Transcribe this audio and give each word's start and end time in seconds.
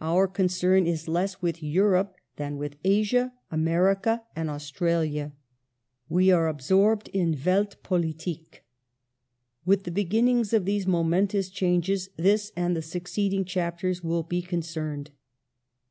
Our 0.00 0.26
concern 0.26 0.86
is 0.86 1.06
less 1.06 1.42
with 1.42 1.62
Europe 1.62 2.14
than 2.36 2.56
with 2.56 2.76
Asia, 2.82 3.34
America, 3.50 4.22
and 4.34 4.48
Australia. 4.48 5.32
We 6.08 6.30
are 6.30 6.48
absorbed 6.48 7.08
in 7.08 7.34
Weltpolitik. 7.34 8.64
With 9.66 9.84
the 9.84 9.90
beginnings 9.90 10.54
of 10.54 10.64
these 10.64 10.86
momentous 10.86 11.50
changes, 11.50 12.08
this 12.16 12.52
and 12.56 12.74
the 12.74 12.80
succeeding 12.80 13.44
chapters 13.44 14.02
will 14.02 14.22
be 14.22 14.40
concerned. 14.40 15.10